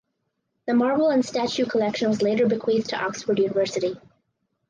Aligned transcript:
The 0.65 0.73
marble 0.73 1.09
and 1.09 1.23
statue 1.23 1.67
collection 1.67 2.09
was 2.09 2.23
later 2.23 2.47
bequeathed 2.47 2.89
to 2.89 2.99
Oxford 2.99 3.37
University. 3.37 3.97